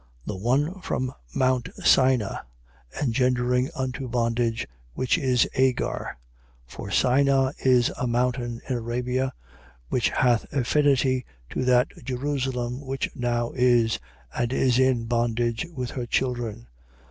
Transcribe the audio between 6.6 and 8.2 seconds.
4:25. For Sina is a